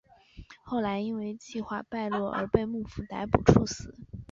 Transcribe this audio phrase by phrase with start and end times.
[0.63, 3.93] 后来因为计划败露而被幕府逮捕处死。